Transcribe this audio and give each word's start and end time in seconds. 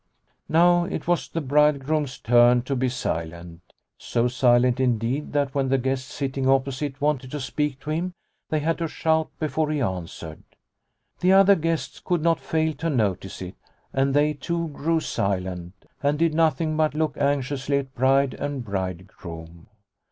Now 0.49 0.85
it 0.85 1.05
was 1.07 1.27
the 1.29 1.41
bridegroom's 1.41 2.17
turn 2.17 2.63
to 2.63 2.75
be 2.75 2.89
silent, 2.89 3.61
so 3.99 4.27
silent, 4.27 4.79
indeed, 4.79 5.31
that 5.33 5.53
when 5.53 5.69
the 5.69 5.77
guests 5.77 6.11
sitting 6.11 6.49
opposite 6.49 6.99
wanted 6.99 7.29
to 7.29 7.39
speak 7.39 7.79
to 7.81 7.91
him, 7.91 8.15
they 8.49 8.61
had 8.61 8.79
to 8.79 8.87
shout 8.87 9.29
before 9.37 9.69
he 9.69 9.79
answered. 9.79 10.41
The 11.19 11.33
other 11.33 11.53
guests 11.53 11.99
could 11.99 12.23
not 12.23 12.39
fail 12.39 12.73
to 12.79 12.89
notice 12.89 13.43
it, 13.43 13.57
and 13.93 14.15
they 14.15 14.33
too 14.33 14.69
grew 14.69 15.01
silent, 15.01 15.73
and 16.01 16.17
did 16.17 16.33
nothing 16.33 16.75
but 16.75 16.95
look 16.95 17.15
anxiously 17.19 17.77
at 17.77 17.93
bride 17.93 18.33
and 18.33 18.65
bridegroom. 18.65 19.67